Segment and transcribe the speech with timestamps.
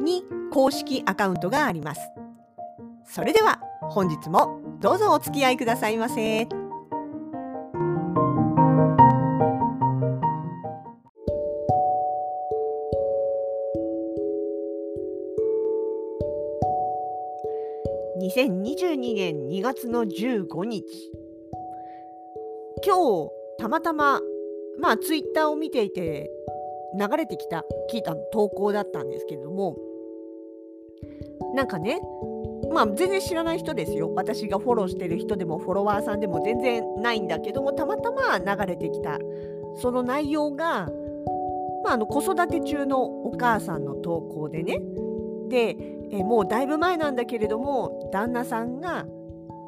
[0.00, 2.00] に公式アカウントがあります
[3.04, 6.48] それでは本日もどうぞお付き合いくださいませ。
[18.20, 20.84] 2022年2月の15日
[22.84, 24.20] 今日たまたま
[24.78, 26.30] まあツイッターを見ていて
[26.98, 29.76] 流れてきた聞いた投稿だったんですけれども
[31.54, 32.00] なんかね
[32.72, 34.12] まあ全然知らない人ですよ。
[34.14, 39.18] 私がフォローしてる人でもフォロワーさんでも全然ないんだけどもたまたま流れてきた。
[39.76, 40.88] その内容が、
[41.84, 44.80] まあ、あの子育て中のお母さんの投稿でね。
[45.48, 45.76] で
[46.12, 49.06] えもうだいぶ前なんだけれども旦那さんが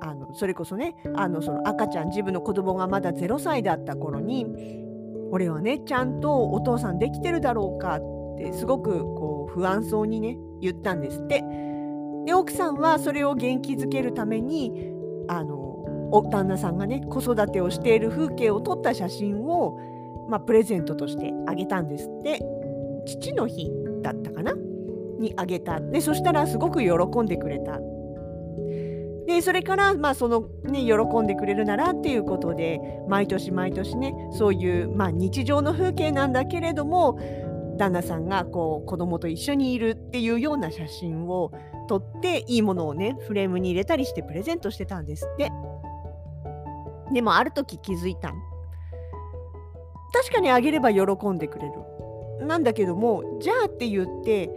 [0.01, 4.47] あのそれこそねあのその赤ちゃん自分の子供がまだ0歳だった頃に
[5.33, 11.43] 俺はねちゃんとお父さんできてるだろうかってすごくこう不安そうにね言ったんですって。
[12.25, 14.93] で奥さんはそれを元気づけるために
[15.29, 15.57] あの
[16.13, 19.79] お旦那さんがね子育てをしている風景を撮った写真を、
[20.29, 22.41] まあ、プレゼントとしてあげたんですって。
[23.05, 23.69] 父の日
[24.01, 24.55] だったかな？
[25.19, 25.81] にあげた。
[25.81, 27.81] でそしたらすごく喜んでくれた。
[29.27, 37.19] でそれから、まあそのね、喜んでくれるならっていうことで毎年毎年ねそういう、まあ、日常の風景なんだけれども
[37.77, 41.53] 旦那さんがこう子供と一緒にいるっていうような写真を
[41.89, 45.51] 撮っていいものをねフレームに入れたりしてプレゼントしてたんですって。
[47.13, 48.33] でもある時気づいた
[50.15, 51.73] 確かにあげれば喜んでくれる。
[52.47, 54.51] なんだけどもじゃあって言って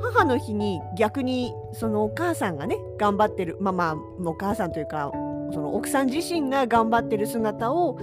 [0.00, 5.10] 母の日に逆にそのお母さんがね頑張ってるまあまあお母さんというか
[5.52, 7.98] その奥さん自身が頑張ってる姿を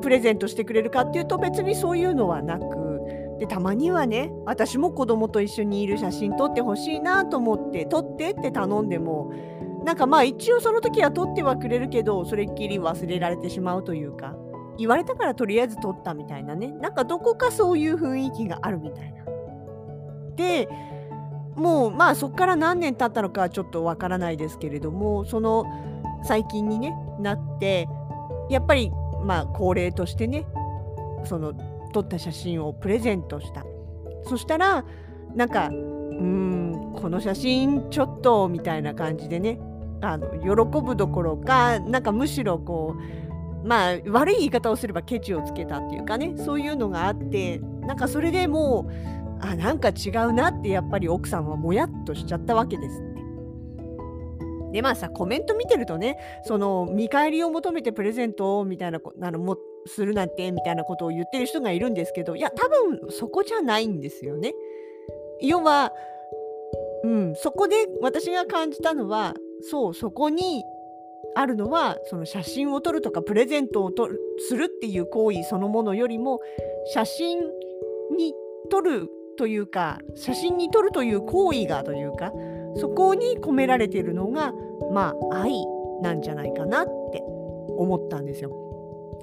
[0.00, 2.83] プレゼントしてくれるかっていうと別にそういうのはなく
[3.38, 9.32] でたまにはね私も子供と一緒にいる写真撮ってほしいなと思って撮ってって頼んでも
[9.84, 14.36] なんかまあ一応その時は撮ってはくれるけどそれっきり忘れられてしまうというか
[14.78, 19.24] 言われたからとりあえず撮ったみたいなねなんかどこかそういう雰囲気があるみたいな。
[20.36, 20.68] で
[21.54, 25.64] もうまあそこから何年経ったのかはちょっとわからないですけれどもその
[26.24, 27.88] 最近に、ね、なって
[28.50, 28.90] やっぱり
[29.22, 30.46] まあ恒例としてね
[31.24, 31.54] その
[31.94, 33.64] 撮った写真をプレゼントした
[34.24, 34.84] そしたら
[35.34, 39.58] なんかうんこの写真ちょっとみたいな感じでね
[40.00, 42.96] あの喜ぶどころかなんかむしろこ
[43.64, 53.14] うまあ悪い言い方をすればケチをつけたっていうかねそういうのがあってなんかそれでもうあなんか違うなってやっぱり奥さんはもやっとしちゃったわけですって。
[54.72, 59.56] でまあさコメント見てるとねその見返りを求めてプレゼントをみたいなあのも
[59.86, 64.52] するなんてみたいなことを言ってる人がいるんですけどいや多分そこじゃないんですよね。
[65.40, 65.92] 要は、
[67.02, 69.34] うん、そこで私が感じたのは
[69.70, 70.64] そうそこに
[71.34, 76.40] あるのはその写真を撮るとかプレゼントを撮るするっていう行為そのものよりも
[76.92, 77.40] 写真
[78.16, 78.34] に
[78.70, 82.32] 撮るというか写真に撮るという行為がというか
[82.76, 84.52] そこに込められているのが
[84.92, 85.52] まあ愛
[86.02, 87.20] なんじゃないかなって
[87.76, 88.63] 思ったんですよ。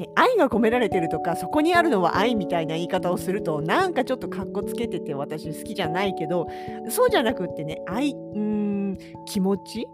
[0.02, 6.48] ね、愛が込められてるとかそこにあるのは愛みたいな言い方をするとなんかちょっとかっこつけてて私好きじゃないけど
[6.90, 8.98] そうじゃなくってね愛うん
[9.28, 9.88] 気持ち？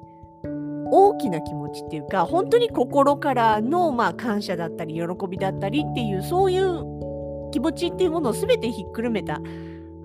[0.89, 9.41] 大きな気持ちっていうか本当に心からの、まあ、感謝だったり喜びだったりっていうそういう気持ちっていうものを全てひっくるめた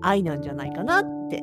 [0.01, 1.41] 愛なんじゃないかなって。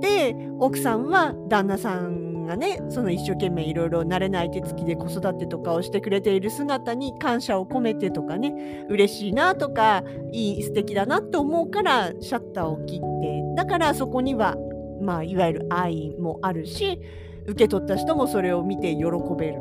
[0.00, 10.02] で奥さんは旦那さんがねその一生懸命いろいろ慣れない手つきで子育てとかをしてくれている姿に感謝を込めてとかね嬉しいなとか
[10.32, 14.56] いい素敵だなと思うからシャッターを切ってだからそこには
[15.00, 17.00] まあいわゆる愛もあるし
[17.46, 19.04] 受け取った人もそれを見て喜
[19.38, 19.60] べる。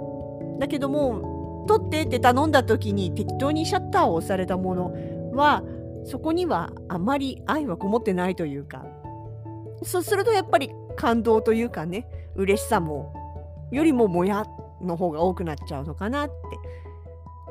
[0.60, 4.94] だけども取ってって頼んだ時に適当にシャッターを押されたもの
[5.34, 5.64] は
[6.04, 8.86] そこにはあまり愛はこもってないというか
[9.84, 13.14] そうするとやっぱり感動というかね嬉しさも
[13.72, 14.46] よりももや
[14.81, 16.34] の方が多くなっちゃうのかなって。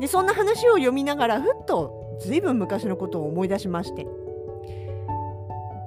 [0.01, 4.07] でそんな話を読みながらふっとずいぶん昔のことを思い出しまして。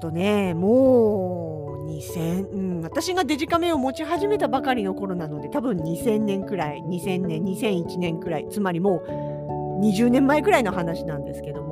[0.02, 11.71] とねもう2000、うん、私がデジカメを持ち始めたばかりの頃なので多分2000年くらい2000年2001年くらいつまりもう20年前くらいの話なんですけども。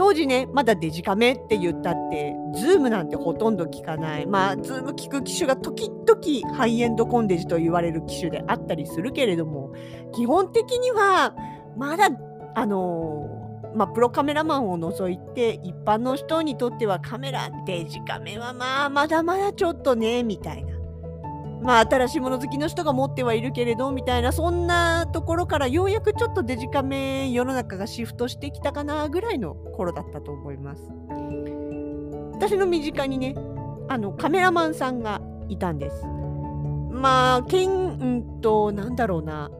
[0.00, 4.26] 当時ねまだデジカメって言ったってズームなんてほとんど効かない。
[4.26, 9.74] まあズーム効く機種が時々ハイエンドコンデジと言われる機種であったりするけれども
[10.14, 11.34] 基本的には
[11.76, 12.08] まだ
[12.54, 13.28] あの
[13.74, 20.69] まあ、プロカメラマンを除いて一般の人にとってはカメラデジカメはまあまだまだちょっとねみたいな。
[21.62, 30.82] まあ新しいもの好きの人が持ってはいるけれどみたいなそんなところからようやくちょっとデジカメ世の中がシフトしてきたかなぐらいの頃だったと思います。
[32.32, 33.34] 私の身近にね
[33.88, 36.06] あのカメラマンさんがいたんです。
[36.90, 39.50] まあけんうんとなんだろうな。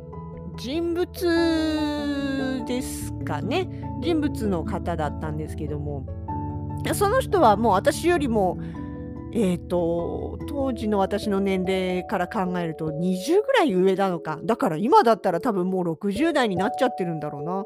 [0.57, 3.69] 人物ですかね。
[4.01, 6.07] 人物の方だったんですけども。
[6.95, 8.59] その人はもう私よりも
[9.33, 14.41] えーと、当時の私の年齢から考えると20ぐらい上なのか。
[14.45, 17.65] だから今だったら多分もう60代になっちゃってるんだろうな。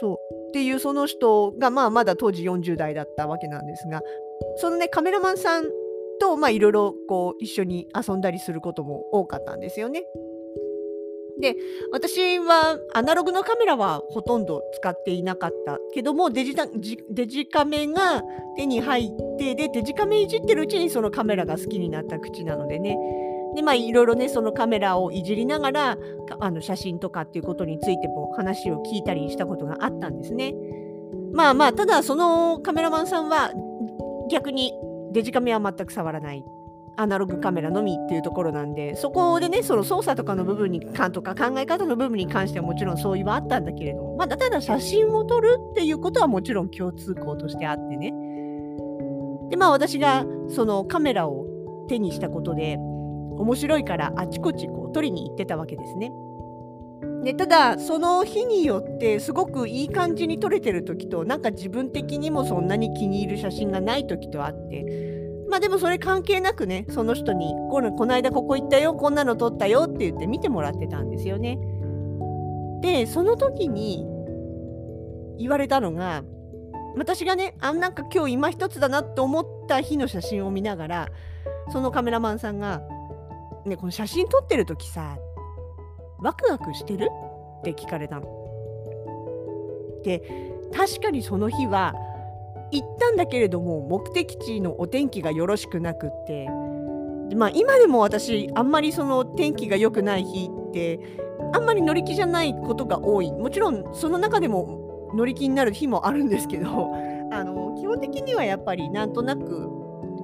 [0.00, 0.48] そう。
[0.48, 4.00] っていうその人がまあまだ当時40代だったわけなんですが
[4.56, 5.64] そのねカメラマンさん
[6.20, 6.94] といろいろ
[7.38, 10.04] 一緒に遊んだりすることも多かったんですよね。
[11.40, 11.54] で
[11.92, 16.66] 私はアナログのカメラはほとんど使っていなかったけどもデジタ
[17.10, 18.22] デジカメが
[18.56, 22.96] 手に入ってでデジカメいじってるうちにそのカメラが好きになった口なのでね
[23.54, 25.98] でまあいろいろねそのカメラをいじりながら
[26.40, 30.54] あの写真とかっていうことについても話を聞いたりしたことがあったんですね。
[31.32, 33.52] まあまあただそのカメラマンさんは
[34.30, 34.72] 逆に
[35.12, 36.44] デジカメは全く触らない
[36.98, 48.12] アナログカメラのみっていうところなんでそこでねその操作とかの部分に関とか考え方の部分に関してはもちろん相違はあったんだけれども、まあ、ただ写真を撮るっていうことはもちろん共通項としてあってね
[49.50, 51.46] でまあ私がそのカメラを
[51.88, 56.12] 手にしたことで面白いからあちこちこう撮りに行ってたわけですね。
[57.22, 65.17] でただその日によってすごくいい感じに撮れてる時となんか自分的にもそんなに気に入る写真がない時とあって
[65.48, 71.58] まあでもそれ関係なくね、その人に、このこの間ここ行ったよ、こんなの撮ったよって言って見てもらってたんですよね。
[72.82, 74.06] で、その時に
[75.38, 76.22] 言われたのが、
[76.96, 81.08] 私がね、あなんか今日今一つだなと思った日の写真を見ながら、
[81.70, 82.82] そのカメラマンさんが、
[83.64, 85.18] ね、この写真撮ってる時さ、
[86.20, 87.08] ワクワクしてる？
[87.60, 88.26] って聞かれたの。
[90.04, 90.22] で、
[90.72, 91.94] 確かにその日は、
[92.70, 96.48] 行ったんだけれども目的地のお天気がよろしくなくって
[97.34, 101.00] まあ今でも私あんまりその天気が良くない日って
[101.52, 106.94] あんまり乗り気じゃないことが多いもちろんその中でも乗り気になる日もあるんですけど
[107.32, 109.70] あの基本的にはやっぱりなんとなく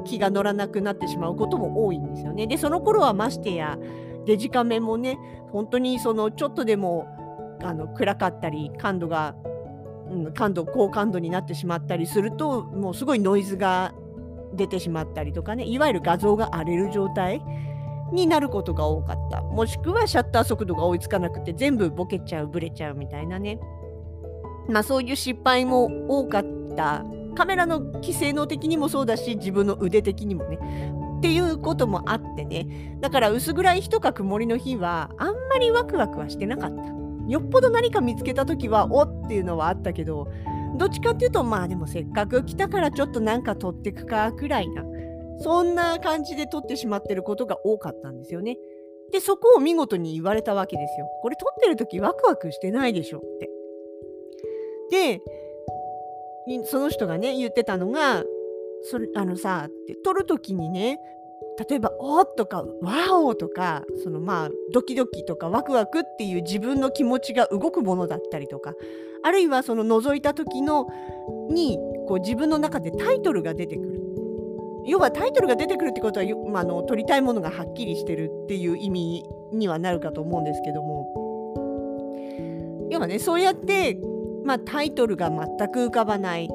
[0.04, 2.46] 気が乗らなくなってしまうことも多いんですよね。
[2.46, 3.78] でその頃はましてや
[4.26, 5.18] デジカメもね
[5.50, 7.06] 本当にそのちょっとでも
[7.62, 9.34] あの暗かったり感度が
[10.10, 13.94] うん、感度高感度になってしまったりするともうすごいノイズが
[14.54, 17.42] 出てしまったりとかねいわゆる画像が荒れる状態
[18.12, 19.42] になることが多かった。
[19.42, 23.58] もしくはシャッター速度が追いつかなくて全部ボケちゃうブレちゃうみたいなね。
[24.68, 26.44] まあそういう失敗も多かっ
[26.76, 27.04] た。
[27.34, 30.58] カメラの規制能的にもそうだし自分の腕的にもね。
[31.18, 32.98] っていうこともあってね。
[33.00, 37.03] だから薄暗い日とか曇りの日はあんまりワクワクはしてなかった。
[37.28, 40.28] よっぽど何か見つけた時はおっていうのはあったけど
[40.76, 44.84] どっちかっていうとまあでもせっかく来たからちょっとなんか取ってくかくらいな
[45.40, 48.56] そんな感じで撮ってしまってることが多かったんですよね。
[49.12, 51.06] でそこを見事に言われたわけですよ。
[51.22, 53.50] これ撮ってる時ワクワクしてないでしょって。
[54.90, 55.20] で
[56.64, 58.22] その人がね言ってたのが
[58.82, 60.98] それあのさって撮る時にね
[61.68, 68.74] 例えば「おっ!」とか「ワオ!」とかそのまあドキドキとかワクワクっていう自分の気持ちが動くものだったりとか
[69.22, 70.86] あるいはその覗いた時の
[71.50, 74.04] にこう自分の中でタイトルが出てくる。
[74.86, 81.06] 要はタイトルが出てくるってことは、まあ、あの撮りたいものがはっきりしてるっていう意味にはなるかと思うんですけども
[82.90, 83.98] 要はねそうやって、
[84.44, 86.50] まあ、タイトルが全く浮かばない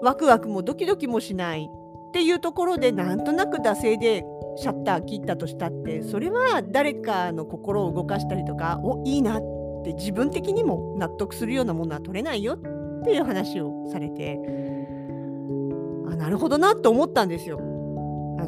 [0.00, 1.68] ワクワクもドキドキもしない
[2.08, 4.24] っていうところでなんとなく惰性で
[4.56, 9.42] シャッター切ったとしたってそれは誰かの心を動かしたりとかおいいなっ
[9.84, 14.38] て自分的にも納得するようなものは取れないよっていう話をされて
[16.08, 17.60] あなるほどなと思ったんですよ。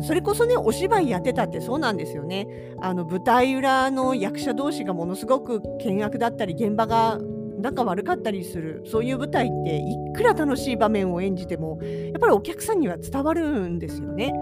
[0.02, 2.48] それこそねお芝居やってたってそうなんですよね。
[2.80, 7.20] あの舞台裏の役者同士がものすごく険悪だったり現場が
[7.58, 14.32] 仲悪かったりするそういう舞台っていくら楽しい場面を演じてもやっぱりお客さんには伝わるんですよね。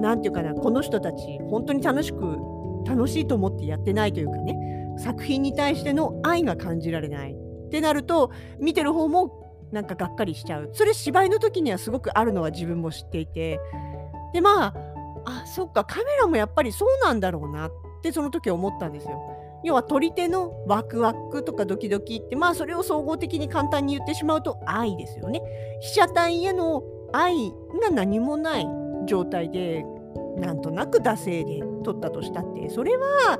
[0.00, 2.38] 何て言うかなこの人たち本当に楽しく
[2.86, 4.56] 楽しいと思ってやってないというかね
[4.98, 13.60] 作品に対しての愛が感じられないってなると見てる方もなんかがっかりしちゃうそれ芝居の時にはすごくあるのは自分も知っていて
[14.32, 14.74] でまあ
[15.24, 19.20] あそっかカメラもやっぱりそうなんだろうなってその時思ったんですよ。
[19.62, 25.42] 要は撮り手のワクワクとかドキドキってまあそれを総合的に簡単に言ってしまうと愛ですよね。
[25.80, 27.50] 被写体への愛
[27.82, 28.66] が何もない
[29.06, 29.84] 状態で
[30.36, 33.38] なんとなく惰性で撮ったとしたってそれは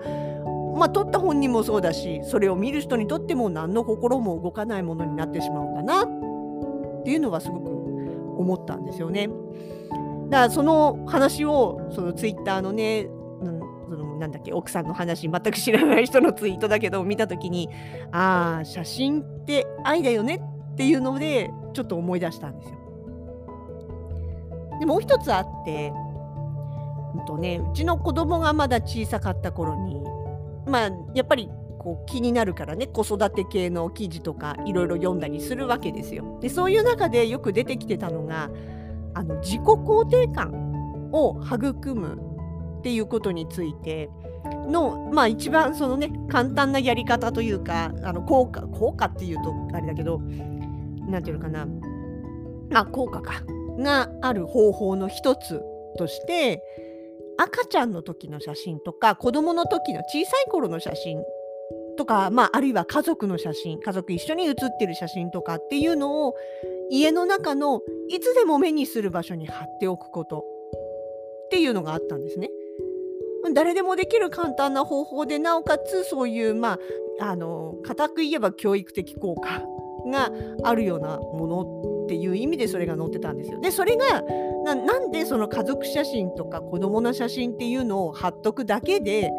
[0.76, 7.70] まあ撮った本人もそうだしそれを見る人にとっても何の心も動かないものになってしまうんだなっていうのはすごく
[8.38, 9.28] 思ったんですよね。
[10.30, 13.08] だからその話をそのツイッターのね
[13.40, 17.68] そのなんだっけ奥さんの話全く知らない人のツイートだけど見た時に
[18.12, 20.40] ああ写真って愛だよね
[20.72, 22.79] っていうのでちょっと思い出したんですよ。
[24.80, 25.92] でもう一つあって、
[27.14, 30.02] うんとね、うちの子供がまだ小さかった頃に
[30.66, 36.38] まあやっぱりこう気になるからね子育て系の記事とかいろいろ読んだりするわけですよ。
[36.40, 38.50] でそういう中でよく出てきてたのが
[39.14, 42.20] あの自己肯定感を育む
[42.80, 44.10] っていうことについて
[44.68, 51.66] の、まあ、一番そのね簡単なやり方というかあの効果効果っていうとあれだけど何て言うのかな
[52.74, 53.42] あ効果か
[53.80, 55.62] がある方法の一つ
[55.98, 56.62] として
[57.36, 61.22] 赤ちゃんの時の写真とか子供の時の小さい頃の写真
[61.96, 66.34] とか、まあ、あるいは家族の写真家族一緒に写ってる写真とかっていうのを
[66.90, 70.44] 家の中のいつでも目にする場所に貼っておくこと
[71.46, 72.50] っていうのがあったんですね。
[73.54, 76.78] 誰でもできる簡単な方法でなおかつそういうま
[77.20, 79.62] ああの固く言えば教育的効果
[80.06, 80.30] が
[80.62, 83.60] あるようなものっていう意味でそれが載ってたんですよ。
[83.60, 84.22] でそれが
[84.64, 89.30] なんでその家族写真とか子供の写真っていうのを貼っとくだけで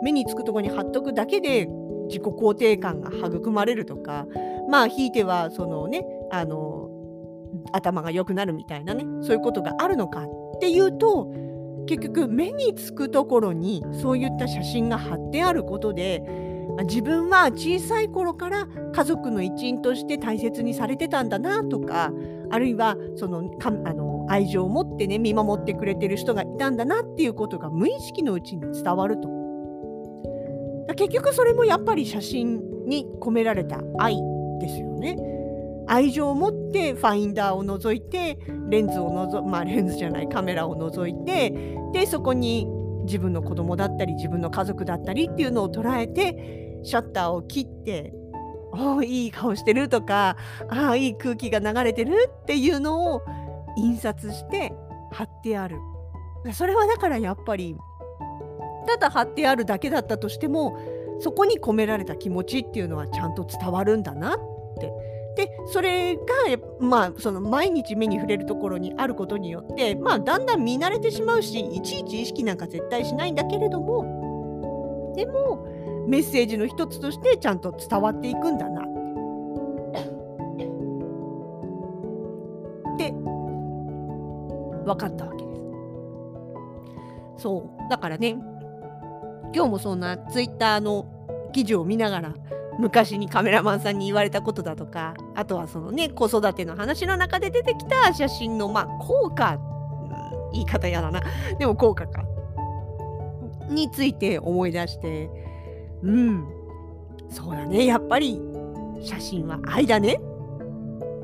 [0.00, 1.66] 目につくとこに貼っとくだけで
[2.06, 4.26] 自己肯定感が育まれるとか
[4.70, 6.88] まあひいてはそのねあの
[7.72, 11.32] 頭が良くなるみたいなねそういうことがあるのかっていうと
[11.88, 16.22] 結局目につくところにそういった写真が貼ってあることで
[16.84, 22.12] 自分は小さい頃から家族の一員として大切にされてたんだなとか
[22.50, 29.28] あるいはそのかあの愛情を持ってね見守ってくれてる人がいたんだなっていうことが無意識のうちに伝わると。
[30.96, 34.16] 結局それもやっぱり写真に込められた愛
[34.60, 35.16] ですよね。
[35.86, 41.52] 愛情を持ってファインダーを覗いてレンズをのぞまあレンズじゃないカメラを覗いて
[41.92, 42.68] でそこに
[43.10, 48.14] 自分の子供だったり自分の家族だったりっていうのを捉えてシャッターを切って
[48.72, 50.36] 「おおいい顔してる」とか
[50.70, 53.22] 「ああいい空気が流れてる」っていうのを
[53.76, 54.72] 印刷して
[55.10, 55.76] 貼ってある。
[56.52, 57.76] それはだからやっぱり
[58.86, 60.78] ただ貼ってあるだけだったとしても
[61.18, 64.38] そこに込められた気持ちっていうのはちゃんと伝わるんだなっ
[64.80, 64.90] て
[65.40, 66.20] でそれが、
[66.80, 75.66] まあ、その毎日目に触れるところにあることによって、まあ、だんだん見慣れてしまうしいちいち意識なんか絶対しないんだけれどもでも
[76.06, 78.84] メッセージの一つとしてちゃんと伝わっていくんだなっ
[82.98, 83.12] て
[84.84, 85.60] 分かったわけです。
[87.42, 88.36] そうだからね
[89.54, 91.06] 今日もそんなツイッターの
[91.54, 92.34] 記事を見ながら
[92.78, 101.20] 昔にカメラマンさんに言われたことだとかあとはそのね子育ての話の中で出てきた写真のまあ効果、うん、言い方やだな。
[101.58, 102.24] でも効果か。
[103.68, 105.30] について思い出して
[106.02, 106.48] うん
[107.28, 107.86] そうだね。
[107.86, 108.40] やっぱり
[109.02, 110.20] 写真は愛だね。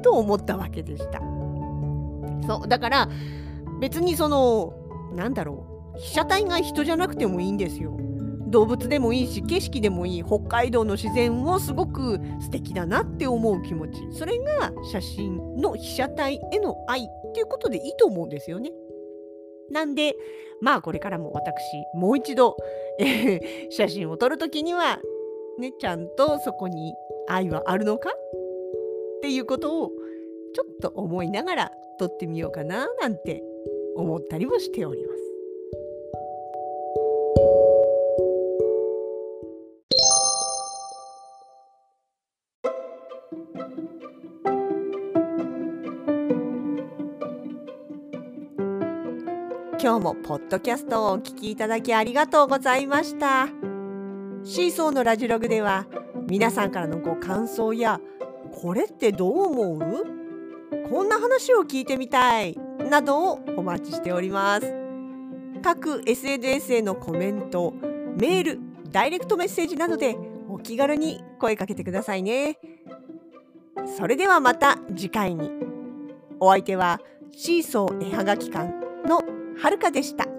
[0.03, 1.21] と思ったわけでした。
[2.47, 3.09] そうだから
[3.81, 4.75] 別にその
[5.15, 5.77] なんだろう。
[5.99, 7.97] 被写体が人じゃなくてもいいんですよ。
[8.47, 18.71] 動物でもいいし景色でもいい北海道の自然をすごく素敵だなって思う気持ちそれが写真の被写体への愛っていうことでいいと思うんですよね。
[19.71, 20.15] なんで
[20.61, 21.55] まあこれからも私
[21.95, 22.57] もう一度、
[23.01, 25.01] えー、写真を撮る時には
[25.59, 26.95] ねちゃんとそこに
[27.29, 28.13] 愛はあるのかっ
[29.23, 29.91] ていうことを
[30.55, 33.43] ちょっと思いながら撮ってみようかななんて
[33.97, 35.26] 思ったりもしております。
[49.87, 53.47] 今日もポッドキャストをお聞きいただきありがとうございました。
[54.43, 55.87] シーソーのラジログでは
[56.27, 58.01] 皆さんからのご感想や
[58.51, 60.05] これってどう思う？
[60.91, 62.59] こんな話を聞いてみたい
[62.91, 64.75] などをお待ちしております。
[65.63, 67.73] 各 SNS へのコメント
[68.19, 70.17] メールダイレクトメッセージなどで
[70.49, 72.59] お気軽に声かけてくださいね。
[73.97, 75.53] それではまた次回に。
[76.41, 77.01] お相手は
[77.31, 78.73] シーソー絵はがき館
[79.07, 79.23] の
[79.59, 80.36] はるかでした。